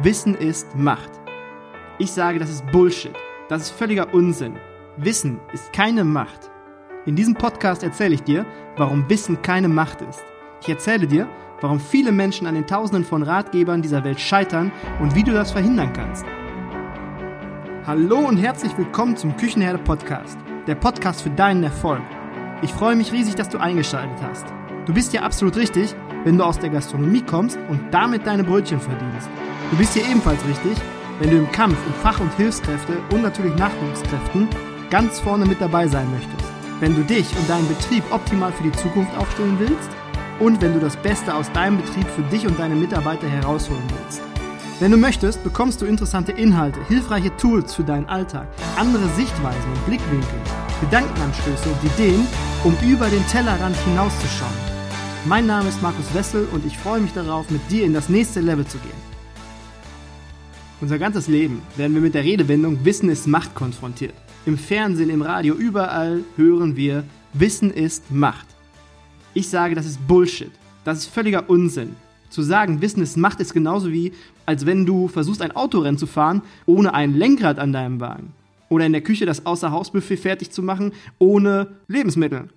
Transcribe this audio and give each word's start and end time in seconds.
Wissen 0.00 0.36
ist 0.36 0.76
Macht. 0.76 1.10
Ich 1.98 2.12
sage, 2.12 2.38
das 2.38 2.50
ist 2.50 2.64
Bullshit. 2.70 3.16
Das 3.48 3.62
ist 3.62 3.70
völliger 3.70 4.14
Unsinn. 4.14 4.56
Wissen 4.96 5.40
ist 5.52 5.72
keine 5.72 6.04
Macht. 6.04 6.52
In 7.04 7.16
diesem 7.16 7.34
Podcast 7.34 7.82
erzähle 7.82 8.14
ich 8.14 8.22
dir, 8.22 8.46
warum 8.76 9.10
Wissen 9.10 9.42
keine 9.42 9.66
Macht 9.66 10.00
ist. 10.02 10.22
Ich 10.62 10.68
erzähle 10.68 11.08
dir, 11.08 11.28
warum 11.60 11.80
viele 11.80 12.12
Menschen 12.12 12.46
an 12.46 12.54
den 12.54 12.68
Tausenden 12.68 13.04
von 13.04 13.24
Ratgebern 13.24 13.82
dieser 13.82 14.04
Welt 14.04 14.20
scheitern 14.20 14.70
und 15.00 15.16
wie 15.16 15.24
du 15.24 15.32
das 15.32 15.50
verhindern 15.50 15.92
kannst. 15.92 16.24
Hallo 17.84 18.18
und 18.18 18.36
herzlich 18.36 18.78
willkommen 18.78 19.16
zum 19.16 19.36
Küchenherde 19.36 19.80
Podcast, 19.80 20.38
der 20.68 20.76
Podcast 20.76 21.22
für 21.22 21.30
deinen 21.30 21.64
Erfolg. 21.64 22.02
Ich 22.62 22.72
freue 22.72 22.94
mich 22.94 23.10
riesig, 23.10 23.34
dass 23.34 23.48
du 23.48 23.58
eingeschaltet 23.58 24.18
hast. 24.22 24.46
Du 24.86 24.94
bist 24.94 25.12
ja 25.12 25.22
absolut 25.22 25.56
richtig, 25.56 25.96
wenn 26.24 26.38
du 26.38 26.44
aus 26.44 26.58
der 26.58 26.70
Gastronomie 26.70 27.22
kommst 27.22 27.58
und 27.68 27.80
damit 27.90 28.26
deine 28.26 28.44
Brötchen 28.44 28.80
verdienst. 28.80 29.28
Du 29.70 29.76
bist 29.76 29.94
hier 29.94 30.08
ebenfalls 30.08 30.44
richtig, 30.46 30.76
wenn 31.20 31.30
du 31.30 31.36
im 31.36 31.52
Kampf 31.52 31.76
um 31.86 31.92
Fach- 31.94 32.20
und 32.20 32.32
Hilfskräfte 32.34 32.98
und 33.12 33.22
natürlich 33.22 33.54
Nachwuchskräften 33.56 34.48
ganz 34.90 35.20
vorne 35.20 35.46
mit 35.46 35.60
dabei 35.60 35.86
sein 35.86 36.10
möchtest. 36.10 36.52
Wenn 36.80 36.94
du 36.94 37.02
dich 37.02 37.26
und 37.36 37.48
deinen 37.48 37.68
Betrieb 37.68 38.04
optimal 38.10 38.52
für 38.52 38.62
die 38.62 38.72
Zukunft 38.72 39.16
aufstellen 39.16 39.58
willst 39.58 39.90
und 40.40 40.60
wenn 40.62 40.74
du 40.74 40.80
das 40.80 40.96
Beste 40.96 41.34
aus 41.34 41.50
deinem 41.52 41.78
Betrieb 41.78 42.06
für 42.08 42.22
dich 42.22 42.46
und 42.46 42.58
deine 42.58 42.74
Mitarbeiter 42.74 43.28
herausholen 43.28 43.82
willst. 43.88 44.22
Wenn 44.80 44.92
du 44.92 44.96
möchtest, 44.96 45.42
bekommst 45.42 45.80
du 45.82 45.86
interessante 45.86 46.30
Inhalte, 46.30 46.78
hilfreiche 46.86 47.36
Tools 47.36 47.74
für 47.74 47.82
deinen 47.82 48.08
Alltag, 48.08 48.46
andere 48.76 49.08
Sichtweisen 49.16 49.72
und 49.72 49.86
Blickwinkel, 49.86 50.40
Gedankenanstöße 50.80 51.68
und 51.68 51.92
Ideen, 51.92 52.24
um 52.62 52.76
über 52.88 53.08
den 53.08 53.26
Tellerrand 53.26 53.76
hinauszuschauen. 53.78 54.67
Mein 55.28 55.46
Name 55.46 55.68
ist 55.68 55.82
Markus 55.82 56.14
Wessel 56.14 56.48
und 56.52 56.64
ich 56.64 56.78
freue 56.78 57.02
mich 57.02 57.12
darauf, 57.12 57.50
mit 57.50 57.60
dir 57.70 57.84
in 57.84 57.92
das 57.92 58.08
nächste 58.08 58.40
Level 58.40 58.66
zu 58.66 58.78
gehen. 58.78 58.96
Unser 60.80 60.98
ganzes 60.98 61.28
Leben 61.28 61.60
werden 61.76 61.92
wir 61.92 62.00
mit 62.00 62.14
der 62.14 62.24
Redewendung 62.24 62.82
Wissen 62.82 63.10
ist 63.10 63.26
Macht 63.26 63.54
konfrontiert. 63.54 64.14
Im 64.46 64.56
Fernsehen, 64.56 65.10
im 65.10 65.20
Radio, 65.20 65.54
überall 65.54 66.24
hören 66.36 66.76
wir 66.76 67.04
Wissen 67.34 67.70
ist 67.70 68.10
Macht. 68.10 68.46
Ich 69.34 69.50
sage, 69.50 69.74
das 69.74 69.84
ist 69.84 70.08
Bullshit. 70.08 70.50
Das 70.82 71.00
ist 71.00 71.08
völliger 71.08 71.50
Unsinn. 71.50 71.94
Zu 72.30 72.40
sagen, 72.40 72.80
Wissen 72.80 73.02
ist 73.02 73.18
Macht 73.18 73.38
ist 73.40 73.52
genauso 73.52 73.92
wie, 73.92 74.14
als 74.46 74.64
wenn 74.64 74.86
du 74.86 75.08
versuchst, 75.08 75.42
ein 75.42 75.54
Autorennen 75.54 75.98
zu 75.98 76.06
fahren, 76.06 76.40
ohne 76.64 76.94
ein 76.94 77.12
Lenkrad 77.12 77.58
an 77.58 77.74
deinem 77.74 78.00
Wagen. 78.00 78.32
Oder 78.70 78.86
in 78.86 78.92
der 78.92 79.02
Küche 79.02 79.26
das 79.26 79.44
Außerhausbuffet 79.44 80.16
fertig 80.16 80.52
zu 80.52 80.62
machen, 80.62 80.92
ohne 81.18 81.76
Lebensmittel. 81.86 82.48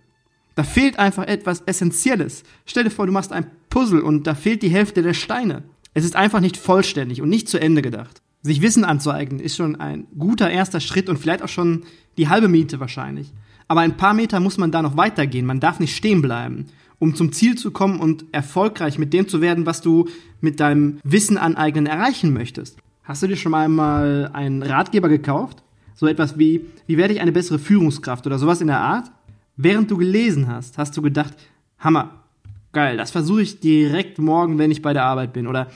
Da 0.56 0.64
fehlt 0.64 1.00
einfach 1.00 1.28
etwas 1.28 1.62
Essentielles. 1.62 2.44
Stell 2.66 2.84
dir 2.84 2.92
vor, 2.92 3.06
du 3.06 3.12
machst 3.12 3.32
ein 3.32 3.48
Puzzle 3.70 4.02
und 4.02 4.28
da 4.28 4.36
fehlt 4.36 4.64
die 4.64 4.70
Hälfte 4.70 5.02
der 5.02 5.14
Steine. 5.14 5.64
Es 5.94 6.06
ist 6.06 6.16
einfach 6.16 6.40
nicht 6.40 6.58
vollständig 6.58 7.22
und 7.22 7.30
nicht 7.30 7.50
zu 7.50 7.60
Ende 7.60 7.82
gedacht. 7.82 8.22
Sich 8.44 8.62
Wissen 8.62 8.84
anzueignen 8.84 9.40
ist 9.40 9.56
schon 9.56 9.80
ein 9.80 10.08
guter 10.18 10.50
erster 10.50 10.80
Schritt 10.80 11.10
und 11.10 11.18
vielleicht 11.18 11.44
auch 11.44 11.50
schon 11.50 11.84
die 12.18 12.28
halbe 12.28 12.48
Miete 12.48 12.80
wahrscheinlich. 12.80 13.32
Aber 13.68 13.82
ein 13.82 13.98
paar 13.98 14.14
Meter 14.14 14.40
muss 14.40 14.58
man 14.58 14.72
da 14.72 14.82
noch 14.82 14.98
weitergehen. 14.98 15.46
Man 15.46 15.60
darf 15.60 15.80
nicht 15.80 15.96
stehen 15.96 16.22
bleiben, 16.22 16.66
um 17.00 17.16
zum 17.16 17.32
Ziel 17.32 17.56
zu 17.56 17.72
kommen 17.72 18.00
und 18.00 18.26
erfolgreich 18.32 18.98
mit 18.98 19.14
dem 19.14 19.28
zu 19.28 19.42
werden, 19.42 19.66
was 19.66 19.82
du 19.82 20.08
mit 20.42 20.60
deinem 20.60 21.00
Wissen 21.04 21.38
aneignen 21.38 21.86
erreichen 21.86 22.34
möchtest. 22.34 22.78
Hast 23.04 23.24
du 23.24 23.28
dir 23.28 23.38
schon 23.38 23.54
einmal 23.54 24.30
einen 24.34 24.64
Ratgeber 24.64 25.08
gekauft? 25.08 25.64
So 25.94 26.08
etwas 26.08 26.38
wie, 26.40 26.66
wie 26.88 26.98
werde 26.98 27.14
ich 27.14 27.22
eine 27.22 27.32
bessere 27.32 27.60
Führungskraft 27.60 28.26
oder 28.26 28.40
sowas 28.40 28.60
in 28.62 28.68
der 28.68 28.80
Art? 28.80 29.12
Während 29.64 29.92
du 29.92 29.98
gelesen 29.98 30.48
hast, 30.48 30.80
hast 30.80 30.98
du 30.98 31.04
gedacht, 31.04 31.36
Hammer, 31.78 32.24
geil, 32.72 32.98
das 32.98 33.12
versuche 33.12 33.44
ich 33.44 33.60
direkt 33.60 34.18
morgen, 34.18 34.58
wenn 34.58 34.72
ich 34.72 34.82
bei 34.82 34.92
der 34.92 35.04
Arbeit 35.04 35.34
bin. 35.34 35.46
Oder 35.46 35.68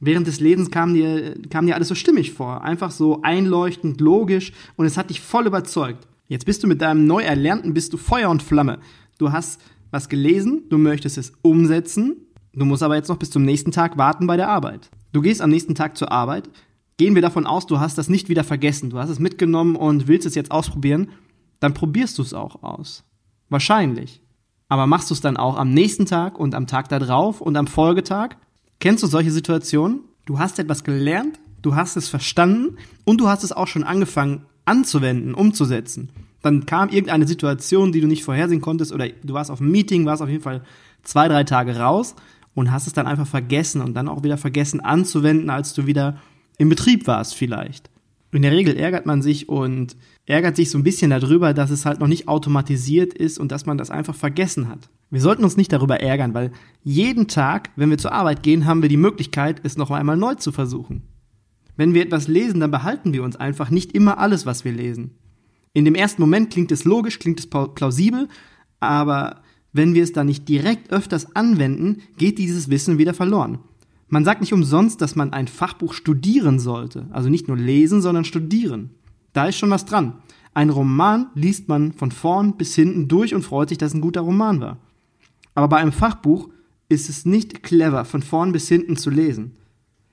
während 0.00 0.26
des 0.26 0.40
Lesens 0.40 0.70
kam 0.70 0.94
dir, 0.94 1.34
kam 1.50 1.66
dir 1.66 1.74
alles 1.74 1.88
so 1.88 1.94
stimmig 1.94 2.32
vor. 2.32 2.64
Einfach 2.64 2.90
so 2.90 3.20
einleuchtend, 3.20 4.00
logisch 4.00 4.52
und 4.76 4.86
es 4.86 4.96
hat 4.96 5.10
dich 5.10 5.20
voll 5.20 5.46
überzeugt. 5.46 6.08
Jetzt 6.28 6.46
bist 6.46 6.62
du 6.62 6.66
mit 6.66 6.80
deinem 6.80 7.06
neu 7.06 7.22
erlernten, 7.22 7.74
bist 7.74 7.92
du 7.92 7.98
Feuer 7.98 8.30
und 8.30 8.42
Flamme. 8.42 8.78
Du 9.18 9.32
hast 9.32 9.60
was 9.90 10.08
gelesen, 10.08 10.62
du 10.70 10.78
möchtest 10.78 11.18
es 11.18 11.34
umsetzen, 11.42 12.16
du 12.54 12.64
musst 12.64 12.82
aber 12.82 12.96
jetzt 12.96 13.08
noch 13.08 13.18
bis 13.18 13.30
zum 13.30 13.44
nächsten 13.44 13.70
Tag 13.70 13.98
warten 13.98 14.26
bei 14.26 14.38
der 14.38 14.48
Arbeit. 14.48 14.88
Du 15.12 15.20
gehst 15.20 15.42
am 15.42 15.50
nächsten 15.50 15.74
Tag 15.74 15.98
zur 15.98 16.10
Arbeit, 16.10 16.48
gehen 16.96 17.14
wir 17.14 17.22
davon 17.22 17.46
aus, 17.46 17.66
du 17.66 17.80
hast 17.80 17.98
das 17.98 18.08
nicht 18.08 18.30
wieder 18.30 18.44
vergessen, 18.44 18.88
du 18.88 18.98
hast 18.98 19.10
es 19.10 19.18
mitgenommen 19.18 19.76
und 19.76 20.08
willst 20.08 20.26
es 20.26 20.34
jetzt 20.34 20.50
ausprobieren, 20.50 21.10
dann 21.60 21.74
probierst 21.74 22.16
du 22.16 22.22
es 22.22 22.32
auch 22.32 22.62
aus. 22.62 23.05
Wahrscheinlich. 23.48 24.20
Aber 24.68 24.86
machst 24.86 25.10
du 25.10 25.14
es 25.14 25.20
dann 25.20 25.36
auch 25.36 25.56
am 25.56 25.70
nächsten 25.70 26.06
Tag 26.06 26.38
und 26.38 26.54
am 26.54 26.66
Tag 26.66 26.88
darauf 26.88 27.40
und 27.40 27.56
am 27.56 27.66
Folgetag? 27.66 28.36
Kennst 28.80 29.02
du 29.02 29.06
solche 29.06 29.30
Situationen? 29.30 30.00
Du 30.24 30.38
hast 30.38 30.58
etwas 30.58 30.82
gelernt, 30.82 31.38
du 31.62 31.76
hast 31.76 31.96
es 31.96 32.08
verstanden 32.08 32.76
und 33.04 33.20
du 33.20 33.28
hast 33.28 33.44
es 33.44 33.52
auch 33.52 33.68
schon 33.68 33.84
angefangen 33.84 34.44
anzuwenden, 34.64 35.34
umzusetzen. 35.34 36.10
Dann 36.42 36.66
kam 36.66 36.88
irgendeine 36.88 37.26
Situation, 37.26 37.92
die 37.92 38.00
du 38.00 38.08
nicht 38.08 38.24
vorhersehen 38.24 38.60
konntest 38.60 38.92
oder 38.92 39.08
du 39.08 39.34
warst 39.34 39.50
auf 39.50 39.60
einem 39.60 39.70
Meeting, 39.70 40.04
warst 40.04 40.22
auf 40.22 40.28
jeden 40.28 40.42
Fall 40.42 40.62
zwei, 41.02 41.28
drei 41.28 41.44
Tage 41.44 41.76
raus 41.78 42.16
und 42.54 42.72
hast 42.72 42.86
es 42.86 42.92
dann 42.92 43.06
einfach 43.06 43.26
vergessen 43.26 43.80
und 43.80 43.94
dann 43.94 44.08
auch 44.08 44.24
wieder 44.24 44.36
vergessen 44.36 44.80
anzuwenden, 44.80 45.50
als 45.50 45.74
du 45.74 45.86
wieder 45.86 46.18
im 46.58 46.68
Betrieb 46.68 47.06
warst 47.06 47.34
vielleicht. 47.34 47.90
In 48.36 48.42
der 48.42 48.52
Regel 48.52 48.76
ärgert 48.76 49.06
man 49.06 49.22
sich 49.22 49.48
und 49.48 49.96
ärgert 50.26 50.56
sich 50.56 50.68
so 50.70 50.76
ein 50.76 50.84
bisschen 50.84 51.08
darüber, 51.08 51.54
dass 51.54 51.70
es 51.70 51.86
halt 51.86 52.00
noch 52.00 52.06
nicht 52.06 52.28
automatisiert 52.28 53.14
ist 53.14 53.38
und 53.38 53.50
dass 53.50 53.64
man 53.64 53.78
das 53.78 53.90
einfach 53.90 54.14
vergessen 54.14 54.68
hat. 54.68 54.90
Wir 55.10 55.22
sollten 55.22 55.42
uns 55.42 55.56
nicht 55.56 55.72
darüber 55.72 56.00
ärgern, 56.00 56.34
weil 56.34 56.52
jeden 56.84 57.28
Tag, 57.28 57.70
wenn 57.76 57.88
wir 57.88 57.96
zur 57.96 58.12
Arbeit 58.12 58.42
gehen, 58.42 58.66
haben 58.66 58.82
wir 58.82 58.90
die 58.90 58.98
Möglichkeit, 58.98 59.62
es 59.62 59.78
noch 59.78 59.90
einmal 59.90 60.18
neu 60.18 60.34
zu 60.34 60.52
versuchen. 60.52 61.08
Wenn 61.76 61.94
wir 61.94 62.02
etwas 62.02 62.28
lesen, 62.28 62.60
dann 62.60 62.70
behalten 62.70 63.14
wir 63.14 63.22
uns 63.22 63.36
einfach 63.36 63.70
nicht 63.70 63.92
immer 63.92 64.18
alles, 64.18 64.44
was 64.44 64.66
wir 64.66 64.72
lesen. 64.72 65.12
In 65.72 65.86
dem 65.86 65.94
ersten 65.94 66.20
Moment 66.20 66.50
klingt 66.50 66.72
es 66.72 66.84
logisch, 66.84 67.18
klingt 67.18 67.40
es 67.40 67.46
plausibel, 67.46 68.28
aber 68.80 69.40
wenn 69.72 69.94
wir 69.94 70.02
es 70.02 70.12
dann 70.12 70.26
nicht 70.26 70.46
direkt 70.46 70.92
öfters 70.92 71.34
anwenden, 71.34 72.02
geht 72.18 72.36
dieses 72.36 72.68
Wissen 72.68 72.98
wieder 72.98 73.14
verloren. 73.14 73.60
Man 74.08 74.24
sagt 74.24 74.40
nicht 74.40 74.52
umsonst, 74.52 75.00
dass 75.00 75.16
man 75.16 75.32
ein 75.32 75.48
Fachbuch 75.48 75.92
studieren 75.92 76.58
sollte. 76.58 77.06
Also 77.10 77.28
nicht 77.28 77.48
nur 77.48 77.56
lesen, 77.56 78.00
sondern 78.00 78.24
studieren. 78.24 78.90
Da 79.32 79.46
ist 79.46 79.58
schon 79.58 79.70
was 79.70 79.84
dran. 79.84 80.14
Ein 80.54 80.70
Roman 80.70 81.26
liest 81.34 81.68
man 81.68 81.92
von 81.92 82.10
vorn 82.10 82.56
bis 82.56 82.74
hinten 82.74 83.08
durch 83.08 83.34
und 83.34 83.42
freut 83.42 83.68
sich, 83.68 83.78
dass 83.78 83.94
ein 83.94 84.00
guter 84.00 84.22
Roman 84.22 84.60
war. 84.60 84.78
Aber 85.54 85.68
bei 85.68 85.76
einem 85.78 85.92
Fachbuch 85.92 86.48
ist 86.88 87.10
es 87.10 87.26
nicht 87.26 87.62
clever, 87.62 88.04
von 88.04 88.22
vorn 88.22 88.52
bis 88.52 88.68
hinten 88.68 88.96
zu 88.96 89.10
lesen. 89.10 89.52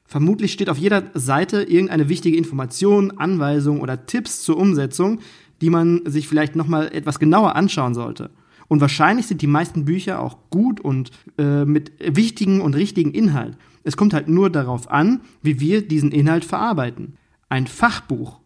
Vermutlich 0.05 0.51
steht 0.51 0.69
auf 0.69 0.77
jeder 0.77 1.11
Seite 1.13 1.63
irgendeine 1.63 2.09
wichtige 2.09 2.37
Information, 2.37 3.11
Anweisung 3.11 3.79
oder 3.79 4.05
Tipps 4.05 4.41
zur 4.41 4.57
Umsetzung, 4.57 5.19
die 5.61 5.69
man 5.69 6.01
sich 6.05 6.27
vielleicht 6.27 6.55
nochmal 6.55 6.89
etwas 6.93 7.19
genauer 7.19 7.55
anschauen 7.55 7.93
sollte. 7.93 8.29
Und 8.67 8.81
wahrscheinlich 8.81 9.27
sind 9.27 9.41
die 9.41 9.47
meisten 9.47 9.85
Bücher 9.85 10.19
auch 10.19 10.37
gut 10.49 10.81
und 10.81 11.11
äh, 11.37 11.63
mit 11.63 11.93
wichtigen 11.99 12.61
und 12.61 12.75
richtigen 12.75 13.11
Inhalt. 13.11 13.57
Es 13.83 13.97
kommt 13.97 14.13
halt 14.13 14.27
nur 14.27 14.49
darauf 14.49 14.89
an, 14.89 15.21
wie 15.41 15.59
wir 15.59 15.87
diesen 15.87 16.11
Inhalt 16.11 16.45
verarbeiten. 16.45 17.17
Ein 17.49 17.67
Fachbuch 17.67 18.39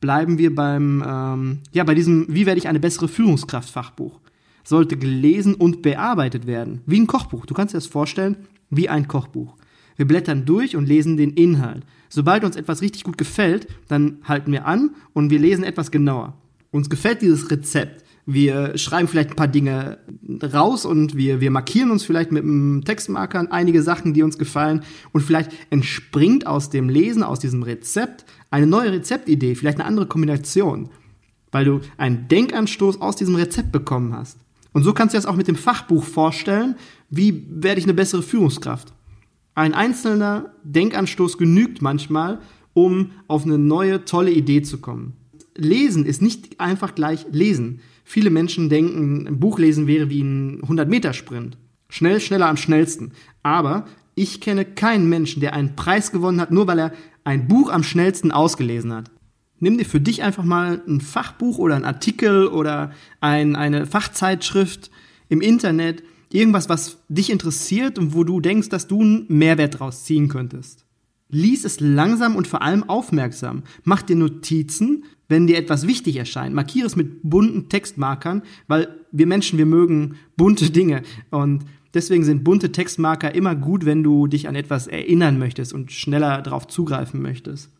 bleiben 0.00 0.38
wir 0.38 0.54
beim, 0.54 1.04
ähm, 1.06 1.58
ja, 1.72 1.84
bei 1.84 1.94
diesem 1.94 2.26
Wie 2.28 2.46
werde 2.46 2.58
ich 2.58 2.68
eine 2.68 2.80
bessere 2.80 3.08
Führungskraft 3.08 3.70
Fachbuch. 3.70 4.20
Sollte 4.64 4.96
gelesen 4.96 5.54
und 5.54 5.82
bearbeitet 5.82 6.46
werden. 6.46 6.82
Wie 6.86 7.00
ein 7.00 7.06
Kochbuch. 7.06 7.46
Du 7.46 7.54
kannst 7.54 7.74
dir 7.74 7.78
das 7.78 7.86
vorstellen, 7.86 8.36
wie 8.70 8.88
ein 8.88 9.08
Kochbuch. 9.08 9.56
Wir 9.96 10.06
blättern 10.06 10.44
durch 10.44 10.76
und 10.76 10.86
lesen 10.86 11.16
den 11.16 11.32
Inhalt. 11.32 11.84
Sobald 12.08 12.44
uns 12.44 12.56
etwas 12.56 12.82
richtig 12.82 13.04
gut 13.04 13.18
gefällt, 13.18 13.66
dann 13.88 14.18
halten 14.24 14.52
wir 14.52 14.66
an 14.66 14.94
und 15.12 15.30
wir 15.30 15.38
lesen 15.38 15.64
etwas 15.64 15.90
genauer. 15.90 16.34
Uns 16.70 16.90
gefällt 16.90 17.22
dieses 17.22 17.50
Rezept 17.50 18.04
wir 18.30 18.76
schreiben 18.76 19.08
vielleicht 19.08 19.30
ein 19.30 19.36
paar 19.36 19.48
Dinge 19.48 20.00
raus 20.42 20.84
und 20.84 21.16
wir, 21.16 21.40
wir 21.40 21.50
markieren 21.50 21.90
uns 21.90 22.04
vielleicht 22.04 22.30
mit 22.30 22.42
einem 22.42 22.84
Textmarker 22.84 23.50
einige 23.50 23.82
Sachen, 23.82 24.12
die 24.12 24.22
uns 24.22 24.36
gefallen 24.36 24.82
und 25.12 25.22
vielleicht 25.22 25.50
entspringt 25.70 26.46
aus 26.46 26.68
dem 26.68 26.90
Lesen, 26.90 27.22
aus 27.22 27.40
diesem 27.40 27.62
Rezept 27.62 28.26
eine 28.50 28.66
neue 28.66 28.92
Rezeptidee, 28.92 29.54
vielleicht 29.54 29.78
eine 29.78 29.86
andere 29.86 30.04
Kombination, 30.04 30.90
weil 31.52 31.64
du 31.64 31.80
einen 31.96 32.28
Denkanstoß 32.28 33.00
aus 33.00 33.16
diesem 33.16 33.34
Rezept 33.34 33.72
bekommen 33.72 34.14
hast. 34.14 34.36
Und 34.74 34.82
so 34.82 34.92
kannst 34.92 35.14
du 35.14 35.16
das 35.16 35.24
auch 35.24 35.36
mit 35.36 35.48
dem 35.48 35.56
Fachbuch 35.56 36.04
vorstellen, 36.04 36.76
wie 37.08 37.46
werde 37.48 37.78
ich 37.78 37.86
eine 37.86 37.94
bessere 37.94 38.22
Führungskraft. 38.22 38.92
Ein 39.54 39.72
einzelner 39.72 40.52
Denkanstoß 40.64 41.38
genügt 41.38 41.80
manchmal, 41.80 42.40
um 42.74 43.12
auf 43.26 43.46
eine 43.46 43.56
neue, 43.56 44.04
tolle 44.04 44.32
Idee 44.32 44.60
zu 44.60 44.82
kommen. 44.82 45.17
Lesen 45.58 46.06
ist 46.06 46.22
nicht 46.22 46.60
einfach 46.60 46.94
gleich 46.94 47.26
Lesen. 47.30 47.80
Viele 48.04 48.30
Menschen 48.30 48.68
denken, 48.68 49.26
ein 49.26 49.40
Buch 49.40 49.58
lesen 49.58 49.86
wäre 49.86 50.08
wie 50.08 50.22
ein 50.22 50.62
100-Meter-Sprint. 50.62 51.58
Schnell, 51.90 52.20
schneller 52.20 52.48
am 52.48 52.56
schnellsten. 52.56 53.12
Aber 53.42 53.86
ich 54.14 54.40
kenne 54.40 54.64
keinen 54.64 55.08
Menschen, 55.08 55.40
der 55.40 55.52
einen 55.52 55.76
Preis 55.76 56.12
gewonnen 56.12 56.40
hat, 56.40 56.50
nur 56.50 56.66
weil 56.66 56.78
er 56.78 56.92
ein 57.24 57.48
Buch 57.48 57.70
am 57.70 57.82
schnellsten 57.82 58.30
ausgelesen 58.30 58.92
hat. 58.92 59.10
Nimm 59.60 59.76
dir 59.76 59.84
für 59.84 60.00
dich 60.00 60.22
einfach 60.22 60.44
mal 60.44 60.80
ein 60.86 61.00
Fachbuch 61.00 61.58
oder 61.58 61.74
ein 61.74 61.84
Artikel 61.84 62.46
oder 62.46 62.92
ein, 63.20 63.56
eine 63.56 63.86
Fachzeitschrift 63.86 64.90
im 65.28 65.40
Internet, 65.40 66.02
irgendwas, 66.30 66.68
was 66.68 66.98
dich 67.08 67.30
interessiert 67.30 67.98
und 67.98 68.14
wo 68.14 68.22
du 68.22 68.40
denkst, 68.40 68.68
dass 68.68 68.86
du 68.86 69.00
einen 69.02 69.26
Mehrwert 69.28 69.80
draus 69.80 70.04
ziehen 70.04 70.28
könntest. 70.28 70.84
Lies 71.30 71.64
es 71.64 71.80
langsam 71.80 72.36
und 72.36 72.46
vor 72.46 72.62
allem 72.62 72.88
aufmerksam. 72.88 73.62
Mach 73.84 74.02
dir 74.02 74.16
Notizen, 74.16 75.04
wenn 75.28 75.46
dir 75.46 75.58
etwas 75.58 75.86
wichtig 75.86 76.16
erscheint. 76.16 76.54
Markiere 76.54 76.86
es 76.86 76.96
mit 76.96 77.20
bunten 77.22 77.68
Textmarkern, 77.68 78.42
weil 78.66 78.88
wir 79.12 79.26
Menschen, 79.26 79.58
wir 79.58 79.66
mögen 79.66 80.16
bunte 80.36 80.70
Dinge. 80.70 81.02
Und 81.30 81.64
deswegen 81.92 82.24
sind 82.24 82.44
bunte 82.44 82.72
Textmarker 82.72 83.34
immer 83.34 83.54
gut, 83.54 83.84
wenn 83.84 84.02
du 84.02 84.26
dich 84.26 84.48
an 84.48 84.54
etwas 84.54 84.86
erinnern 84.86 85.38
möchtest 85.38 85.72
und 85.72 85.92
schneller 85.92 86.40
darauf 86.40 86.66
zugreifen 86.66 87.20
möchtest. 87.20 87.70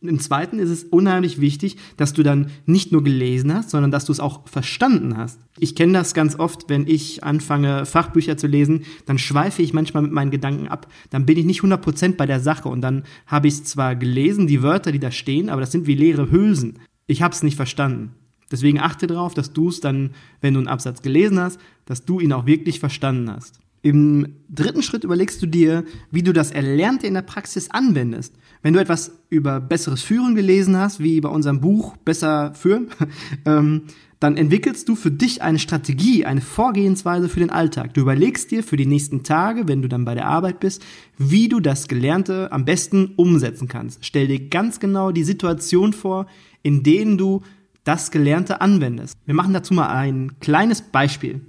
Im 0.00 0.20
zweiten 0.20 0.60
ist 0.60 0.70
es 0.70 0.84
unheimlich 0.84 1.40
wichtig, 1.40 1.76
dass 1.96 2.12
du 2.12 2.22
dann 2.22 2.50
nicht 2.66 2.92
nur 2.92 3.02
gelesen 3.02 3.52
hast, 3.52 3.70
sondern 3.70 3.90
dass 3.90 4.04
du 4.04 4.12
es 4.12 4.20
auch 4.20 4.46
verstanden 4.46 5.16
hast. 5.16 5.40
Ich 5.58 5.74
kenne 5.74 5.92
das 5.92 6.14
ganz 6.14 6.38
oft, 6.38 6.68
wenn 6.68 6.86
ich 6.86 7.24
anfange, 7.24 7.84
Fachbücher 7.84 8.36
zu 8.36 8.46
lesen, 8.46 8.84
dann 9.06 9.18
schweife 9.18 9.60
ich 9.60 9.72
manchmal 9.72 10.04
mit 10.04 10.12
meinen 10.12 10.30
Gedanken 10.30 10.68
ab. 10.68 10.86
Dann 11.10 11.26
bin 11.26 11.36
ich 11.36 11.44
nicht 11.44 11.62
100% 11.62 12.14
bei 12.16 12.26
der 12.26 12.38
Sache 12.38 12.68
und 12.68 12.80
dann 12.80 13.02
habe 13.26 13.48
ich 13.48 13.54
es 13.54 13.64
zwar 13.64 13.96
gelesen, 13.96 14.46
die 14.46 14.62
Wörter, 14.62 14.92
die 14.92 15.00
da 15.00 15.10
stehen, 15.10 15.48
aber 15.48 15.60
das 15.60 15.72
sind 15.72 15.88
wie 15.88 15.96
leere 15.96 16.30
Hülsen. 16.30 16.78
Ich 17.08 17.22
habe 17.22 17.34
es 17.34 17.42
nicht 17.42 17.56
verstanden. 17.56 18.12
Deswegen 18.52 18.80
achte 18.80 19.08
darauf, 19.08 19.34
dass 19.34 19.52
du 19.52 19.68
es 19.68 19.80
dann, 19.80 20.10
wenn 20.40 20.54
du 20.54 20.60
einen 20.60 20.68
Absatz 20.68 21.02
gelesen 21.02 21.40
hast, 21.40 21.60
dass 21.86 22.04
du 22.04 22.20
ihn 22.20 22.32
auch 22.32 22.46
wirklich 22.46 22.78
verstanden 22.78 23.30
hast. 23.30 23.58
Im 23.82 24.34
dritten 24.48 24.82
Schritt 24.82 25.04
überlegst 25.04 25.40
du 25.40 25.46
dir, 25.46 25.84
wie 26.10 26.22
du 26.22 26.32
das 26.32 26.50
Erlernte 26.50 27.06
in 27.06 27.14
der 27.14 27.22
Praxis 27.22 27.70
anwendest. 27.70 28.34
Wenn 28.62 28.74
du 28.74 28.80
etwas 28.80 29.12
über 29.30 29.60
besseres 29.60 30.02
Führen 30.02 30.34
gelesen 30.34 30.76
hast, 30.76 31.00
wie 31.00 31.20
bei 31.20 31.28
unserem 31.28 31.60
Buch 31.60 31.96
Besser 31.98 32.54
führen, 32.54 32.88
ähm, 33.44 33.82
dann 34.20 34.36
entwickelst 34.36 34.88
du 34.88 34.96
für 34.96 35.12
dich 35.12 35.42
eine 35.42 35.60
Strategie, 35.60 36.24
eine 36.24 36.40
Vorgehensweise 36.40 37.28
für 37.28 37.38
den 37.38 37.50
Alltag. 37.50 37.94
Du 37.94 38.00
überlegst 38.00 38.50
dir 38.50 38.64
für 38.64 38.76
die 38.76 38.86
nächsten 38.86 39.22
Tage, 39.22 39.68
wenn 39.68 39.80
du 39.80 39.88
dann 39.88 40.04
bei 40.04 40.16
der 40.16 40.26
Arbeit 40.26 40.58
bist, 40.58 40.84
wie 41.18 41.48
du 41.48 41.60
das 41.60 41.86
Gelernte 41.86 42.50
am 42.50 42.64
besten 42.64 43.12
umsetzen 43.14 43.68
kannst. 43.68 44.04
Stell 44.04 44.26
dir 44.26 44.48
ganz 44.48 44.80
genau 44.80 45.12
die 45.12 45.22
Situation 45.22 45.92
vor, 45.92 46.26
in 46.62 46.82
denen 46.82 47.16
du 47.16 47.42
das 47.84 48.10
Gelernte 48.10 48.60
anwendest. 48.60 49.16
Wir 49.24 49.34
machen 49.34 49.54
dazu 49.54 49.72
mal 49.72 49.88
ein 49.88 50.32
kleines 50.40 50.82
Beispiel. 50.82 51.40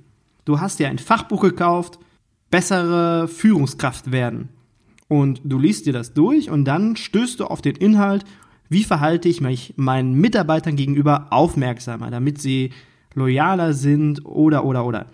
Du 0.45 0.59
hast 0.59 0.77
dir 0.77 0.89
ein 0.89 0.99
Fachbuch 0.99 1.41
gekauft, 1.41 1.99
bessere 2.51 3.27
Führungskraft 3.27 4.11
werden. 4.11 4.49
Und 5.07 5.41
du 5.43 5.57
liest 5.57 5.85
dir 5.85 5.93
das 5.93 6.13
durch 6.13 6.49
und 6.49 6.65
dann 6.65 6.95
stößt 6.95 7.39
du 7.39 7.45
auf 7.45 7.61
den 7.61 7.75
Inhalt, 7.75 8.25
wie 8.69 8.83
verhalte 8.83 9.27
ich 9.27 9.41
mich 9.41 9.73
meinen 9.77 10.13
Mitarbeitern 10.13 10.75
gegenüber 10.75 11.27
aufmerksamer, 11.31 12.11
damit 12.11 12.39
sie 12.39 12.71
loyaler 13.15 13.73
sind 13.73 14.25
oder 14.25 14.63
oder 14.63 14.85
oder. 14.85 15.07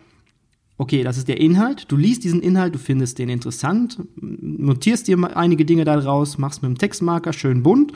Okay, 0.78 1.04
das 1.04 1.18
ist 1.18 1.30
der 1.30 1.40
Inhalt. 1.40 1.90
Du 1.90 1.96
liest 1.96 2.26
diesen 2.26 2.42
Inhalt, 2.42 2.76
du 2.76 2.80
findest 2.80 3.18
den 3.18 3.30
interessant, 3.30 3.98
notierst 4.18 5.08
dir 5.08 5.38
einige 5.38 5.64
Dinge 5.64 5.86
daraus, 5.86 6.38
machst 6.38 6.62
mit 6.62 6.70
dem 6.70 6.78
Textmarker 6.78 7.32
schön 7.32 7.64
bunt. 7.64 7.94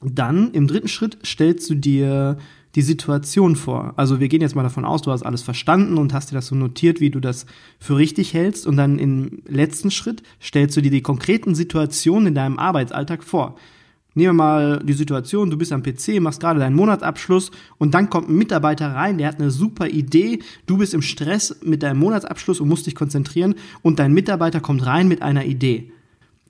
Dann 0.00 0.52
im 0.52 0.66
dritten 0.66 0.88
Schritt 0.88 1.18
stellst 1.24 1.70
du 1.70 1.76
dir 1.76 2.38
die 2.74 2.82
Situation 2.82 3.56
vor. 3.56 3.94
Also 3.96 4.20
wir 4.20 4.28
gehen 4.28 4.40
jetzt 4.40 4.54
mal 4.54 4.62
davon 4.62 4.84
aus, 4.84 5.02
du 5.02 5.10
hast 5.10 5.22
alles 5.22 5.42
verstanden 5.42 5.98
und 5.98 6.12
hast 6.12 6.30
dir 6.30 6.34
das 6.34 6.48
so 6.48 6.54
notiert, 6.54 7.00
wie 7.00 7.10
du 7.10 7.20
das 7.20 7.46
für 7.78 7.96
richtig 7.96 8.34
hältst. 8.34 8.66
Und 8.66 8.76
dann 8.76 8.98
im 8.98 9.42
letzten 9.48 9.90
Schritt 9.90 10.22
stellst 10.42 10.76
du 10.76 10.80
dir 10.80 10.90
die 10.90 11.02
konkreten 11.02 11.54
Situationen 11.54 12.28
in 12.28 12.34
deinem 12.34 12.58
Arbeitsalltag 12.58 13.24
vor. 13.24 13.56
Nehmen 14.14 14.30
wir 14.30 14.44
mal 14.44 14.82
die 14.82 14.94
Situation, 14.94 15.48
du 15.48 15.56
bist 15.56 15.72
am 15.72 15.82
PC, 15.82 16.20
machst 16.20 16.40
gerade 16.40 16.58
deinen 16.58 16.74
Monatsabschluss 16.74 17.52
und 17.78 17.94
dann 17.94 18.10
kommt 18.10 18.28
ein 18.28 18.36
Mitarbeiter 18.36 18.92
rein, 18.92 19.18
der 19.18 19.28
hat 19.28 19.38
eine 19.38 19.50
super 19.52 19.86
Idee, 19.86 20.40
du 20.66 20.78
bist 20.78 20.92
im 20.92 21.02
Stress 21.02 21.60
mit 21.62 21.84
deinem 21.84 22.00
Monatsabschluss 22.00 22.60
und 22.60 22.68
musst 22.68 22.86
dich 22.86 22.96
konzentrieren 22.96 23.54
und 23.82 24.00
dein 24.00 24.12
Mitarbeiter 24.12 24.58
kommt 24.58 24.84
rein 24.86 25.06
mit 25.06 25.22
einer 25.22 25.44
Idee. 25.44 25.92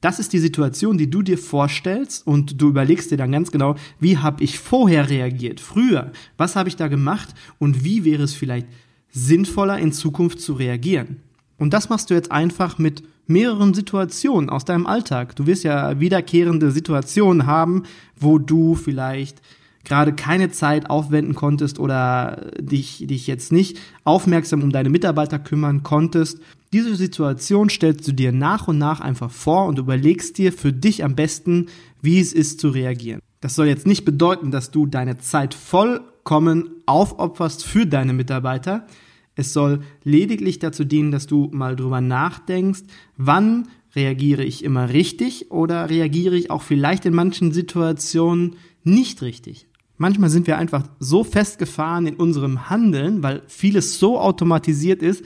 Das 0.01 0.19
ist 0.21 0.33
die 0.33 0.39
Situation, 0.39 0.97
die 0.97 1.11
du 1.11 1.23
dir 1.23 1.39
vorstellst 1.39 2.27
und 2.27 2.61
du 2.61 2.69
überlegst 2.69 3.11
dir 3.11 3.17
dann 3.17 3.33
ganz 3.33 3.51
genau, 3.51 3.75
wie 3.99 4.19
habe 4.19 4.45
ich 4.45 4.59
vorher 4.59 5.11
reagiert, 5.11 5.61
früher, 5.61 6.13
was 6.37 6.55
habe 6.55 6.69
ich 6.69 6.77
da 6.77 6.89
gemacht 6.89 7.35
und 7.59 7.85
wie 7.85 8.05
wäre 8.05 8.23
es 8.23 8.35
vielleicht 8.35 8.69
sinnvoller 9.11 9.79
in 9.79 9.93
Zukunft 9.93 10.41
zu 10.41 10.53
reagieren. 10.53 11.17
Und 11.59 11.75
das 11.75 11.89
machst 11.89 12.11
du 12.11 12.15
jetzt 12.15 12.31
einfach 12.31 12.79
mit 12.79 13.03
mehreren 13.27 13.75
Situationen 13.75 14.49
aus 14.49 14.65
deinem 14.65 14.87
Alltag. 14.87 15.35
Du 15.37 15.47
wirst 15.47 15.65
ja 15.65 15.99
wiederkehrende 15.99 16.71
Situationen 16.71 17.47
haben, 17.47 17.83
wo 18.17 18.39
du 18.39 18.75
vielleicht 18.75 19.43
gerade 19.89 20.13
keine 20.13 20.51
Zeit 20.51 20.91
aufwenden 20.91 21.35
konntest 21.35 21.79
oder 21.79 22.51
dich, 22.61 23.05
dich 23.07 23.27
jetzt 23.27 23.51
nicht 23.51 23.79
aufmerksam 24.05 24.63
um 24.63 24.71
deine 24.71 24.91
Mitarbeiter 24.91 25.39
kümmern 25.39 25.83
konntest. 25.83 26.41
Diese 26.73 26.95
Situation 26.95 27.71
stellst 27.71 28.07
du 28.07 28.13
dir 28.13 28.31
nach 28.31 28.69
und 28.69 28.79
nach 28.79 29.01
einfach 29.01 29.31
vor 29.31 29.67
und 29.67 29.79
überlegst 29.79 30.37
dir 30.39 30.53
für 30.53 30.73
dich 30.73 31.03
am 31.03 31.15
besten, 31.15 31.67
wie 32.03 32.21
es 32.21 32.33
ist 32.33 32.61
zu 32.61 32.69
reagieren. 32.69 33.21
Das 33.41 33.55
soll 33.55 33.67
jetzt 33.67 33.87
nicht 33.87 34.05
bedeuten, 34.05 34.51
dass 34.51 34.71
du 34.71 34.87
deine 34.87 35.19
Zeit 35.19 35.55
vollkommen 35.55 36.71
aufopferst 36.87 37.65
für 37.65 37.87
deine 37.87 38.13
Mitarbeiter. 38.13 38.87
Es 39.35 39.53
soll 39.53 39.81
lediglich 40.03 40.59
dazu 40.59 40.85
dienen, 40.85 41.13
dass 41.13 41.27
du 41.27 41.49
mal 41.53 41.77
drüber 41.77 42.01
nachdenkst, 42.01 42.83
wann 43.17 43.69
reagiere 43.95 44.45
ich 44.45 44.65
immer 44.65 44.91
richtig 44.91 45.51
oder 45.51 45.89
reagiere 45.89 46.37
ich 46.37 46.51
auch 46.51 46.63
vielleicht 46.63 47.07
in 47.07 47.15
manchen 47.15 47.53
Situationen 47.53 48.57
nicht 48.83 49.23
richtig. 49.23 49.68
Manchmal 49.99 50.31
sind 50.31 50.47
wir 50.47 50.59
einfach 50.59 50.85
so 51.01 51.25
festgefahren 51.25 52.07
in 52.07 52.15
unserem 52.15 52.71
Handeln, 52.71 53.23
weil 53.23 53.43
vieles 53.49 53.99
so 53.99 54.19
automatisiert 54.19 55.03
ist, 55.03 55.25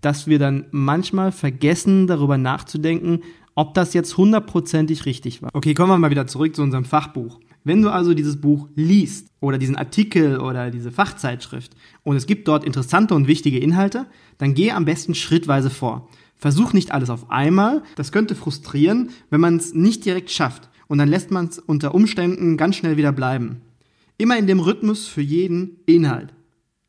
dass 0.00 0.26
wir 0.26 0.38
dann 0.38 0.66
manchmal 0.70 1.32
vergessen, 1.32 2.06
darüber 2.06 2.38
nachzudenken, 2.38 3.20
ob 3.54 3.74
das 3.74 3.94
jetzt 3.94 4.16
hundertprozentig 4.16 5.06
richtig 5.06 5.42
war. 5.42 5.50
Okay, 5.52 5.74
kommen 5.74 5.90
wir 5.90 5.98
mal 5.98 6.10
wieder 6.10 6.26
zurück 6.26 6.56
zu 6.56 6.62
unserem 6.62 6.84
Fachbuch. 6.84 7.40
Wenn 7.64 7.82
du 7.82 7.90
also 7.90 8.14
dieses 8.14 8.40
Buch 8.40 8.68
liest 8.74 9.28
oder 9.40 9.58
diesen 9.58 9.76
Artikel 9.76 10.40
oder 10.40 10.70
diese 10.70 10.90
Fachzeitschrift 10.90 11.72
und 12.02 12.16
es 12.16 12.26
gibt 12.26 12.48
dort 12.48 12.64
interessante 12.64 13.14
und 13.14 13.28
wichtige 13.28 13.58
Inhalte, 13.58 14.06
dann 14.38 14.54
geh 14.54 14.72
am 14.72 14.84
besten 14.84 15.14
schrittweise 15.14 15.70
vor. 15.70 16.08
Versuch 16.36 16.72
nicht 16.72 16.90
alles 16.90 17.10
auf 17.10 17.30
einmal. 17.30 17.82
Das 17.94 18.10
könnte 18.10 18.34
frustrieren, 18.34 19.10
wenn 19.30 19.40
man 19.40 19.56
es 19.56 19.74
nicht 19.74 20.04
direkt 20.04 20.30
schafft. 20.30 20.70
Und 20.88 20.98
dann 20.98 21.08
lässt 21.08 21.30
man 21.30 21.46
es 21.46 21.58
unter 21.60 21.94
Umständen 21.94 22.56
ganz 22.56 22.76
schnell 22.76 22.96
wieder 22.96 23.12
bleiben. 23.12 23.62
Immer 24.22 24.38
in 24.38 24.46
dem 24.46 24.60
Rhythmus 24.60 25.08
für 25.08 25.20
jeden 25.20 25.80
Inhalt. 25.84 26.32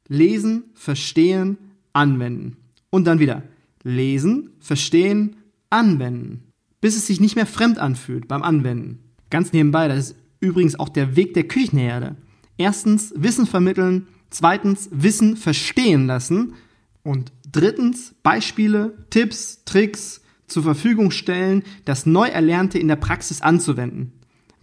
Lesen, 0.07 0.65
verstehen, 0.75 1.57
anwenden. 1.91 2.57
Und 2.91 3.05
dann 3.05 3.17
wieder 3.17 3.41
lesen, 3.81 4.51
verstehen, 4.59 5.37
anwenden. 5.71 6.43
Bis 6.79 6.95
es 6.95 7.07
sich 7.07 7.19
nicht 7.19 7.35
mehr 7.35 7.47
fremd 7.47 7.79
anfühlt 7.79 8.27
beim 8.27 8.43
Anwenden. 8.43 8.99
Ganz 9.31 9.51
nebenbei, 9.51 9.87
das 9.87 10.11
ist 10.11 10.15
übrigens 10.41 10.77
auch 10.79 10.89
der 10.89 11.15
Weg 11.15 11.33
der 11.33 11.47
Küchenherde. 11.47 12.17
Erstens 12.57 13.11
Wissen 13.17 13.47
vermitteln, 13.47 14.05
zweitens 14.29 14.89
Wissen 14.91 15.35
verstehen 15.35 16.05
lassen 16.05 16.53
und 17.01 17.31
drittens 17.51 18.13
Beispiele, 18.21 18.95
Tipps, 19.09 19.63
Tricks 19.65 20.21
zur 20.45 20.61
Verfügung 20.61 21.09
stellen, 21.09 21.63
das 21.85 22.05
Neuerlernte 22.05 22.77
in 22.77 22.89
der 22.89 22.95
Praxis 22.95 23.41
anzuwenden. 23.41 24.11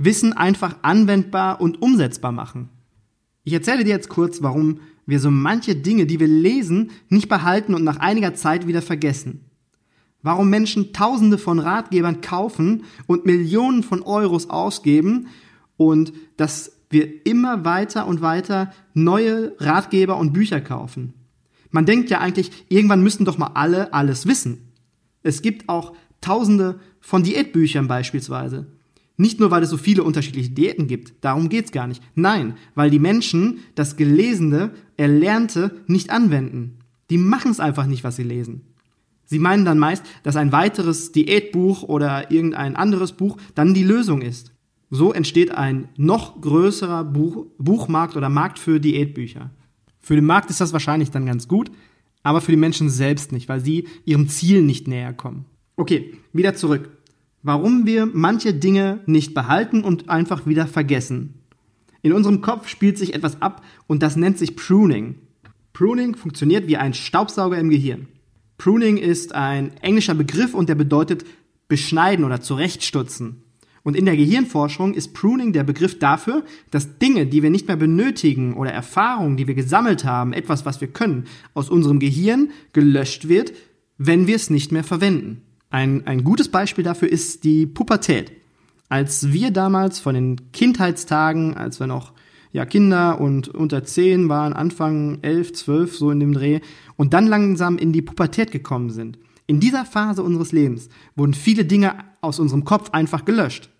Wissen 0.03 0.33
einfach 0.33 0.77
anwendbar 0.81 1.61
und 1.61 1.83
umsetzbar 1.83 2.33
machen. 2.33 2.71
Ich 3.45 3.53
erzähle 3.53 3.85
dir 3.85 3.91
jetzt 3.91 4.09
kurz, 4.09 4.41
warum 4.41 4.81
wir 5.05 5.21
so 5.21 5.31
manche 5.31 5.77
Dinge, 5.77 6.07
die 6.07 6.19
wir 6.19 6.27
lesen, 6.27 6.91
nicht 7.11 7.29
behalten 7.29 7.75
und 7.75 7.85
nach 7.85 7.99
einiger 7.99 8.33
Zeit 8.33 8.67
wieder 8.67 8.81
vergessen. 8.81 9.45
Warum 10.23 10.49
Menschen 10.49 10.95
Tausende 10.95 11.37
von 11.37 11.59
Ratgebern 11.59 12.23
kaufen 12.23 12.85
und 13.07 13.27
Millionen 13.27 13.83
von 13.83 14.01
Euros 14.01 14.49
ausgeben 14.49 15.29
und 15.77 16.15
dass 16.39 16.73
wir 16.89 17.27
immer 17.27 17.67
weiter 17.67 18.07
und 18.07 18.23
weiter 18.23 18.73
neue 18.95 19.55
Ratgeber 19.59 20.17
und 20.17 20.33
Bücher 20.33 20.63
kaufen. 20.63 21.13
Man 21.71 21.85
denkt 21.85 22.09
ja 22.09 22.21
eigentlich, 22.21 22.51
irgendwann 22.71 23.03
müssten 23.03 23.27
doch 23.27 23.37
mal 23.37 23.53
alle 23.55 23.93
alles 23.93 24.27
wissen. 24.27 24.73
Es 25.23 25.43
gibt 25.43 25.69
auch 25.69 25.95
Tausende 26.23 26.81
von 27.01 27.23
Diätbüchern 27.23 27.87
beispielsweise. 27.87 28.67
Nicht 29.21 29.39
nur, 29.39 29.51
weil 29.51 29.63
es 29.63 29.69
so 29.69 29.77
viele 29.77 30.03
unterschiedliche 30.03 30.49
Diäten 30.49 30.87
gibt, 30.87 31.13
darum 31.21 31.51
geht's 31.51 31.73
gar 31.73 31.87
nicht. 31.87 32.03
Nein, 32.15 32.55
weil 32.75 32.89
die 32.89 32.99
Menschen 32.99 33.59
das 33.75 33.97
Gelesene, 33.97 34.71
Erlernte 34.97 35.73
nicht 35.87 36.09
anwenden. 36.09 36.79
Die 37.11 37.19
machen 37.19 37.51
es 37.51 37.61
einfach 37.61 37.85
nicht, 37.85 38.03
was 38.03 38.17
sie 38.17 38.23
lesen. 38.23 38.63
Sie 39.27 39.39
meinen 39.39 39.67
dann 39.67 39.79
meist, 39.79 40.07
dass 40.23 40.37
ein 40.37 40.53
weiteres 40.53 41.13
Diätbuch 41.13 41.83
oder 41.83 42.31
irgendein 42.31 42.77
anderes 42.77 43.13
Buch 43.13 43.37
dann 43.55 43.75
die 43.75 43.85
Lösung 43.85 44.23
ist. 44.23 44.53
So 44.89 45.13
entsteht 45.13 45.51
ein 45.51 45.91
noch 45.99 46.41
größerer 46.41 47.05
Buch, 47.05 47.45
Buchmarkt 47.59 48.17
oder 48.17 48.31
Markt 48.31 48.59
für 48.59 48.81
Diätbücher. 48.81 49.51
Für 49.99 50.15
den 50.15 50.25
Markt 50.25 50.49
ist 50.49 50.63
das 50.63 50.73
wahrscheinlich 50.73 51.11
dann 51.11 51.27
ganz 51.27 51.47
gut, 51.47 51.71
aber 52.23 52.41
für 52.41 52.53
die 52.53 52.57
Menschen 52.57 52.89
selbst 52.89 53.33
nicht, 53.33 53.51
weil 53.51 53.61
sie 53.61 53.87
ihrem 54.07 54.31
Ziel 54.31 54.63
nicht 54.63 54.89
näher 54.89 55.13
kommen. 55.13 55.45
Okay, 55.77 56.15
wieder 56.33 56.55
zurück 56.55 56.89
warum 57.43 57.87
wir 57.87 58.07
manche 58.07 58.55
Dinge 58.55 59.01
nicht 59.07 59.35
behalten 59.35 59.83
und 59.83 60.09
einfach 60.09 60.47
wieder 60.47 60.67
vergessen. 60.67 61.35
In 62.03 62.13
unserem 62.13 62.41
Kopf 62.41 62.69
spielt 62.69 62.99
sich 62.99 63.15
etwas 63.15 63.41
ab 63.43 63.63
und 63.87 64.03
das 64.03 64.17
nennt 64.17 64.39
sich 64.39 64.57
Pruning. 64.57 65.17
Pruning 65.73 66.17
funktioniert 66.17 66.67
wie 66.67 66.77
ein 66.77 66.95
Staubsauger 66.95 67.59
im 67.59 67.71
Gehirn. 67.71 68.09
Pruning 68.59 68.97
ist 68.97 69.35
ein 69.35 69.77
englischer 69.79 70.15
Begriff 70.15 70.55
und 70.55 70.69
der 70.69 70.75
bedeutet 70.75 71.25
beschneiden 71.69 72.25
oder 72.25 72.41
zurechtstutzen. 72.41 73.43
Und 73.83 73.97
in 73.97 74.05
der 74.05 74.17
Gehirnforschung 74.17 74.93
ist 74.93 75.15
Pruning 75.15 75.55
der 75.55 75.65
Begriff 75.65 75.99
dafür, 75.99 76.45
dass 76.71 76.99
Dinge, 76.99 77.27
die 77.27 77.43
wir 77.43 77.49
nicht 77.49 77.67
mehr 77.67 77.77
benötigen 77.77 78.55
oder 78.55 78.71
Erfahrungen, 78.71 79.39
die 79.39 79.47
wir 79.47 79.55
gesammelt 79.55 80.05
haben, 80.05 80.35
etwas, 80.35 80.67
was 80.67 80.83
wir 80.83 80.89
können, 80.89 81.25
aus 81.55 81.71
unserem 81.71 81.99
Gehirn 81.99 82.51
gelöscht 82.75 83.29
wird, 83.29 83.55
wenn 83.97 84.27
wir 84.27 84.37
es 84.37 84.51
nicht 84.51 84.73
mehr 84.73 84.85
verwenden. 84.85 85.43
Ein, 85.71 86.07
ein 86.07 86.25
gutes 86.25 86.49
Beispiel 86.49 86.85
dafür 86.85 87.09
ist 87.09 87.45
die 87.45 87.67
Pubertät. 87.67 88.33
Als 88.89 89.33
wir 89.33 89.53
damals 89.53 90.01
von 90.01 90.15
den 90.15 90.53
Kindheitstagen, 90.53 91.57
als 91.57 91.79
wir 91.79 91.87
noch 91.87 92.13
ja, 92.53 92.67
Kinder 92.67 93.21
und 93.21 93.49
unter 93.49 93.85
zehn 93.85 94.29
waren, 94.29 94.53
Anfang 94.53 95.19
elf, 95.23 95.53
zwölf, 95.53 95.97
so 95.97 96.11
in 96.11 96.19
dem 96.19 96.33
Dreh, 96.33 96.61
und 96.97 97.15
dann 97.15 97.29
langsam 97.29 97.79
in 97.79 97.93
die 97.93 98.03
Pubertät 98.03 98.51
gekommen 98.51 98.91
sind. 98.91 99.19
In 99.47 99.61
dieser 99.61 99.85
Phase 99.85 100.23
unseres 100.23 100.51
Lebens 100.51 100.89
wurden 101.15 101.35
viele 101.35 101.65
Dinge 101.65 101.95
aus 102.21 102.41
unserem 102.41 102.65
Kopf 102.65 102.91
einfach 102.91 103.25
gelöscht. 103.25 103.71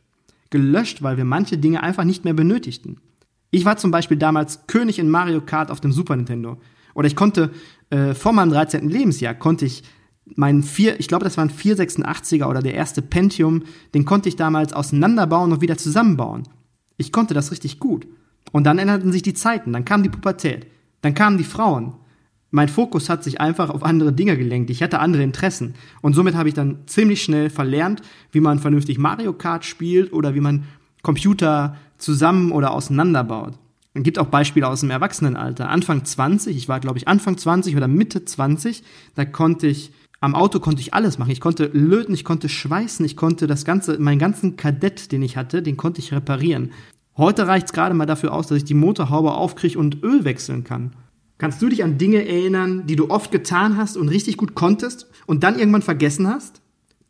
Gelöscht, 0.51 1.03
weil 1.03 1.17
wir 1.17 1.25
manche 1.25 1.59
Dinge 1.59 1.83
einfach 1.83 2.05
nicht 2.05 2.25
mehr 2.25 2.35
benötigten. 2.35 3.01
Ich 3.51 3.65
war 3.65 3.77
zum 3.77 3.91
Beispiel 3.91 4.17
damals 4.17 4.67
König 4.69 5.01
in 5.01 5.11
Mario 5.11 5.41
Kart 5.41 5.71
auf 5.73 5.81
dem 5.81 5.93
Super 5.93 6.15
Nintendo. 6.15 6.59
Oder 6.95 7.09
ich 7.09 7.17
konnte 7.17 7.51
äh, 7.91 8.15
vor 8.15 8.33
meinem 8.33 8.51
13. 8.51 8.89
Lebensjahr 8.89 9.35
konnte 9.35 9.65
ich 9.65 9.83
meinen 10.37 10.63
vier, 10.63 10.99
ich 11.01 11.09
glaube, 11.09 11.25
das 11.25 11.37
waren 11.37 11.51
486er 11.51 12.47
oder 12.47 12.63
der 12.63 12.75
erste 12.75 13.03
Pentium, 13.03 13.63
den 13.95 14.05
konnte 14.05 14.29
ich 14.29 14.37
damals 14.37 14.73
auseinanderbauen 14.73 15.53
und 15.53 15.61
wieder 15.61 15.77
zusammenbauen. 15.77 16.45
Ich 16.97 17.13
konnte 17.13 17.35
das 17.35 17.51
richtig 17.51 17.79
gut. 17.79 18.07
Und 18.53 18.65
dann 18.65 18.79
änderten 18.79 19.13
sich 19.13 19.23
die 19.23 19.35
Zeiten, 19.35 19.73
dann 19.73 19.85
kam 19.85 20.03
die 20.03 20.09
Pubertät, 20.09 20.67
dann 21.03 21.15
kamen 21.15 21.39
die 21.39 21.45
Frauen. 21.45 21.95
Mein 22.51 22.69
Fokus 22.69 23.09
hat 23.09 23.23
sich 23.23 23.41
einfach 23.41 23.71
auf 23.71 23.85
andere 23.85 24.13
Dinge 24.13 24.37
gelenkt. 24.37 24.71
Ich 24.71 24.83
hatte 24.83 24.99
andere 24.99 25.23
Interessen. 25.23 25.75
Und 26.01 26.15
somit 26.15 26.35
habe 26.35 26.49
ich 26.49 26.55
dann 26.55 26.79
ziemlich 26.87 27.23
schnell 27.23 27.49
verlernt, 27.49 28.03
wie 28.33 28.41
man 28.41 28.59
vernünftig 28.59 28.99
Mario 28.99 29.33
Kart 29.33 29.65
spielt 29.65 30.13
oder 30.13 30.35
wie 30.35 30.41
man 30.41 30.65
Computer 31.03 31.77
zusammen 31.97 32.51
oder 32.51 32.73
auseinanderbaut. 32.73 33.55
Es 33.95 34.03
gibt 34.03 34.19
auch 34.19 34.27
Beispiele 34.27 34.69
aus 34.69 34.81
dem 34.81 34.91
Erwachsenenalter. 34.91 35.69
Anfang 35.69 36.05
20, 36.05 36.57
ich 36.57 36.69
war 36.69 36.81
glaube 36.81 36.99
ich 36.99 37.09
Anfang 37.09 37.37
20 37.37 37.77
oder 37.77 37.89
Mitte 37.89 38.25
20, 38.25 38.83
da 39.15 39.25
konnte 39.25 39.67
ich 39.67 39.93
am 40.21 40.35
Auto 40.35 40.61
konnte 40.61 40.83
ich 40.83 40.95
alles 40.95 41.19
machen. 41.19 41.31
Ich 41.31 41.41
konnte 41.41 41.71
löten, 41.73 42.13
ich 42.13 42.25
konnte 42.25 42.49
schweißen, 42.49 43.05
ich 43.05 43.17
konnte 43.17 43.47
das 43.47 43.65
ganze, 43.65 43.99
meinen 43.99 44.19
ganzen 44.19 44.57
Kadett, 44.57 45.13
den 45.13 45.23
ich 45.23 45.37
hatte, 45.37 45.63
den 45.63 45.77
konnte 45.77 46.01
ich 46.01 46.13
reparieren. 46.13 46.73
Heute 47.17 47.47
reicht 47.47 47.67
es 47.67 47.73
gerade 47.73 47.95
mal 47.95 48.07
dafür 48.07 48.33
aus, 48.33 48.47
dass 48.47 48.59
ich 48.59 48.65
die 48.65 48.75
Motorhaube 48.75 49.33
aufkriege 49.33 49.79
und 49.79 50.03
Öl 50.03 50.25
wechseln 50.25 50.65
kann. 50.65 50.93
Kannst 51.39 51.63
du 51.63 51.71
dich 51.71 51.83
an 51.83 51.97
Dinge 51.97 52.29
erinnern, 52.29 52.87
die 52.87 52.97
du 52.97 53.09
oft 53.09 53.33
getan 53.33 53.79
hast 53.79 53.97
und 53.97 54.11
richtig 54.11 54.37
gut 54.37 54.55
konntest 54.55 55.07
und 55.27 55.43
dann 55.43 55.59
irgendwann 55.59 55.83
vergessen 55.83 56.29
hast? 56.29 56.61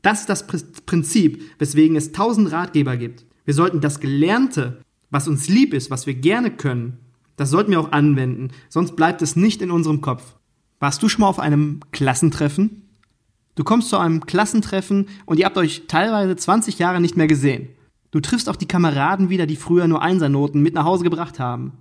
Das 0.03 0.21
ist 0.21 0.29
das 0.29 0.47
Prinzip, 0.87 1.43
weswegen 1.59 1.97
es 1.97 2.13
tausend 2.13 2.53
Ratgeber 2.53 2.97
gibt. 2.97 3.27
Wir 3.45 3.55
sollten 3.55 3.81
das 3.81 3.99
Gelernte, 3.99 4.81
was 5.11 5.27
uns 5.27 5.49
lieb 5.49 5.75
ist, 5.75 5.91
was 5.91 6.07
wir 6.07 6.15
gerne 6.15 6.53
können, 6.53 6.99
das 7.37 7.51
sollten 7.51 7.71
wir 7.73 7.81
auch 7.81 7.93
anwenden, 7.93 8.51
sonst 8.69 8.97
bleibt 8.97 9.23
es 9.23 9.35
nicht 9.35 9.63
in 9.63 9.71
unserem 9.71 10.01
Kopf. 10.01 10.37
Warst 10.79 11.03
du 11.03 11.09
schon 11.09 11.23
mal 11.23 11.29
auf 11.29 11.41
einem 11.41 11.81
Klassentreffen? 11.91 12.90
Du 13.55 13.65
kommst 13.65 13.89
zu 13.89 13.99
einem 13.99 14.25
Klassentreffen 14.27 15.09
und 15.27 15.39
ihr 15.39 15.47
habt 15.47 15.59
euch 15.59 15.85
teilweise 15.89 16.37
20 16.37 16.79
Jahre 16.79 17.01
nicht 17.01 17.17
mehr 17.17 17.27
gesehen. 17.27 17.69
Du 18.11 18.21
triffst 18.21 18.49
auch 18.49 18.57
die 18.57 18.69
Kameraden 18.69 19.31
wieder, 19.31 19.47
die 19.47 19.57
früher 19.57 19.87
nur 19.87 20.03
Einsernoten 20.03 20.63
mit 20.63 20.75
nach 20.75 20.85
Hause 20.85 21.05
gebracht 21.05 21.39
haben. 21.39 21.73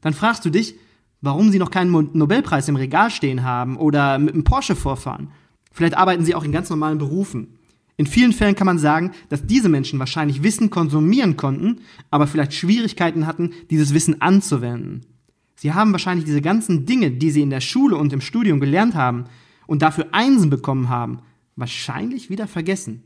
Dann 0.00 0.14
fragst 0.14 0.44
du 0.44 0.50
dich, 0.50 0.74
warum 1.20 1.50
sie 1.50 1.58
noch 1.58 1.70
keinen 1.70 2.10
Nobelpreis 2.12 2.68
im 2.68 2.76
Regal 2.76 3.10
stehen 3.10 3.42
haben 3.44 3.76
oder 3.76 4.18
mit 4.18 4.34
einem 4.34 4.44
Porsche 4.44 4.76
vorfahren. 4.76 5.28
Vielleicht 5.72 5.96
arbeiten 5.96 6.24
sie 6.24 6.34
auch 6.34 6.44
in 6.44 6.52
ganz 6.52 6.70
normalen 6.70 6.98
Berufen. 6.98 7.58
In 7.96 8.06
vielen 8.06 8.32
Fällen 8.32 8.54
kann 8.54 8.66
man 8.66 8.78
sagen, 8.78 9.12
dass 9.28 9.46
diese 9.46 9.68
Menschen 9.68 9.98
wahrscheinlich 9.98 10.42
Wissen 10.42 10.70
konsumieren 10.70 11.36
konnten, 11.36 11.80
aber 12.10 12.26
vielleicht 12.26 12.54
Schwierigkeiten 12.54 13.26
hatten, 13.26 13.52
dieses 13.68 13.92
Wissen 13.92 14.22
anzuwenden. 14.22 15.04
Sie 15.54 15.74
haben 15.74 15.92
wahrscheinlich 15.92 16.24
diese 16.24 16.40
ganzen 16.40 16.86
Dinge, 16.86 17.10
die 17.10 17.30
sie 17.30 17.42
in 17.42 17.50
der 17.50 17.60
Schule 17.60 17.96
und 17.96 18.14
im 18.14 18.22
Studium 18.22 18.58
gelernt 18.58 18.94
haben, 18.94 19.26
und 19.70 19.82
dafür 19.82 20.08
Einsen 20.10 20.50
bekommen 20.50 20.88
haben, 20.88 21.20
wahrscheinlich 21.54 22.28
wieder 22.28 22.48
vergessen. 22.48 23.04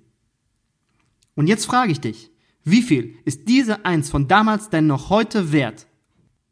Und 1.34 1.46
jetzt 1.46 1.66
frage 1.66 1.92
ich 1.92 2.00
dich, 2.00 2.30
wie 2.64 2.80
viel 2.80 3.16
ist 3.26 3.50
diese 3.50 3.84
Eins 3.84 4.08
von 4.08 4.28
damals 4.28 4.70
denn 4.70 4.86
noch 4.86 5.10
heute 5.10 5.52
wert? 5.52 5.86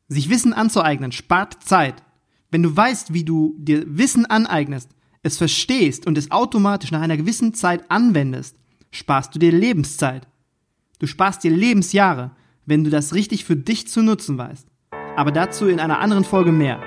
Sich 0.09 0.29
Wissen 0.29 0.53
anzueignen 0.53 1.13
spart 1.13 1.65
Zeit. 1.65 2.03
Wenn 2.51 2.63
du 2.63 2.77
weißt, 2.77 3.15
wie 3.15 3.25
du 3.25 3.57
dir 3.57 3.85
Wissen 3.87 4.27
aneignest, 4.27 4.91
es 5.23 5.39
verstehst 5.39 6.07
und 6.07 6.19
es 6.19 6.31
automatisch 6.31 6.91
nach 6.91 7.01
einer 7.01 7.17
gewissen 7.17 7.55
Zeit 7.55 7.91
anwendest, 7.91 8.55
sparst 8.91 9.35
du 9.35 9.39
dir 9.39 9.51
Lebenszeit. 9.51 10.29
Du 10.99 11.07
sparst 11.07 11.43
dir 11.43 11.53
Lebensjahre, 11.53 12.33
wenn 12.67 12.85
du 12.85 12.91
das 12.91 13.15
richtig 13.15 13.47
für 13.47 13.57
dich 13.57 13.89
zu 13.89 14.03
nutzen 14.03 14.37
weißt. 14.37 14.67
Aber 15.17 15.33
dazu 15.33 15.69
in 15.69 15.81
einer 15.81 16.01
anderen 16.01 16.25
Folge 16.25 16.53
mehr. 16.53 16.83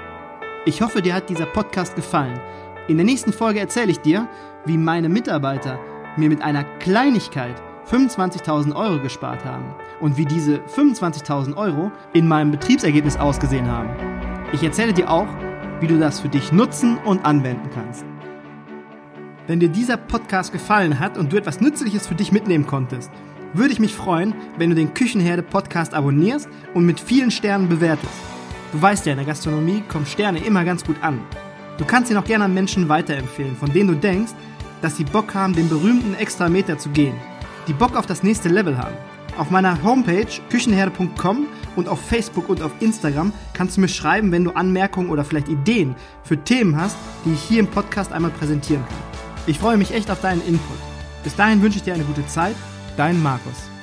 Ich 0.68 0.82
hoffe, 0.84 1.02
dir 1.02 1.16
hat 1.16 1.32
dieser 1.32 1.48
Podcast 1.48 1.96
gefallen. 1.96 2.40
In 2.88 2.98
der 2.98 3.06
nächsten 3.06 3.34
Folge 3.34 3.60
erzähle 3.60 3.90
ich 3.90 4.00
dir, 4.00 4.28
wie 4.66 4.78
meine 4.78 5.10
Mitarbeiter 5.10 5.80
mir 6.18 6.30
mit 6.30 6.44
einer 6.44 6.64
Kleinigkeit 6.64 7.56
25.000 7.90 8.76
Euro 8.76 9.02
gespart 9.02 9.44
haben 9.44 9.74
und 10.02 10.18
wie 10.18 10.26
diese 10.26 10.58
25.000 10.58 11.58
Euro 11.58 11.92
in 12.14 12.28
meinem 12.28 12.52
Betriebsergebnis 12.52 13.18
ausgesehen 13.18 13.68
haben. 13.72 13.90
Ich 14.54 14.62
erzähle 14.62 14.94
dir 14.94 15.10
auch, 15.10 15.28
wie 15.80 15.88
du 15.88 15.98
das 15.98 16.20
für 16.20 16.30
dich 16.30 16.52
nutzen 16.52 17.00
und 17.00 17.26
anwenden 17.26 17.72
kannst. 17.74 18.06
Wenn 19.48 19.60
dir 19.60 19.70
dieser 19.70 19.98
Podcast 19.98 20.52
gefallen 20.52 21.00
hat 21.00 21.18
und 21.18 21.34
du 21.34 21.38
etwas 21.38 21.62
Nützliches 21.62 22.06
für 22.06 22.16
dich 22.16 22.32
mitnehmen 22.32 22.68
konntest, 22.68 23.12
würde 23.54 23.74
ich 23.74 23.80
mich 23.80 23.96
freuen, 23.96 24.36
wenn 24.60 24.70
du 24.70 24.76
den 24.76 24.94
Küchenherde 24.94 25.42
Podcast 25.42 25.96
abonnierst 25.96 26.48
und 26.76 26.86
mit 26.86 27.00
vielen 27.00 27.32
Sternen 27.32 27.68
bewertest. 27.68 28.14
Du 28.72 28.80
weißt 28.80 29.08
ja, 29.08 29.14
in 29.14 29.18
der 29.18 29.26
Gastronomie 29.26 29.84
kommen 29.88 30.06
Sterne 30.06 30.38
immer 30.46 30.64
ganz 30.64 30.84
gut 30.84 30.98
an. 31.02 31.22
Du 31.78 31.86
kannst 31.86 32.10
ihn 32.10 32.18
auch 32.18 32.24
gerne 32.24 32.46
an 32.46 32.54
Menschen 32.54 32.88
weiterempfehlen, 32.88 33.56
von 33.56 33.72
denen 33.72 33.90
du 33.90 33.96
denkst, 33.96 34.32
dass 34.82 34.98
sie 34.98 35.04
Bock 35.04 35.34
haben, 35.34 35.54
den 35.54 35.70
berühmten 35.70 36.16
extra 36.16 36.48
Meter 36.48 36.78
zu 36.78 36.90
gehen. 36.90 37.16
Die 37.68 37.74
Bock 37.74 37.96
auf 37.96 38.06
das 38.06 38.24
nächste 38.24 38.50
Level 38.50 38.78
haben. 38.78 38.96
Auf 39.38 39.50
meiner 39.50 39.84
Homepage 39.84 40.28
küchenherde.com 40.50 41.48
und 41.76 41.90
auf 41.90 42.00
Facebook 42.00 42.48
und 42.48 42.62
auf 42.62 42.72
Instagram 42.80 43.34
kannst 43.54 43.76
du 43.76 43.82
mir 43.82 43.90
schreiben, 43.90 44.32
wenn 44.32 44.46
du 44.46 44.52
Anmerkungen 44.52 45.10
oder 45.10 45.26
vielleicht 45.26 45.50
Ideen 45.50 45.96
für 46.24 46.38
Themen 46.38 46.80
hast, 46.80 46.96
die 47.26 47.34
ich 47.34 47.42
hier 47.42 47.60
im 47.60 47.68
Podcast 47.68 48.14
einmal 48.14 48.32
präsentieren 48.32 48.86
kann. 48.88 48.98
Ich 49.48 49.60
freue 49.60 49.78
mich 49.78 49.94
echt 49.94 50.10
auf 50.10 50.22
deinen 50.22 50.46
Input. 50.48 50.78
Bis 51.24 51.36
dahin 51.36 51.62
wünsche 51.62 51.78
ich 51.78 51.84
dir 51.84 51.94
eine 51.94 52.04
gute 52.04 52.26
Zeit. 52.28 52.56
Dein 52.96 53.22
Markus. 53.22 53.75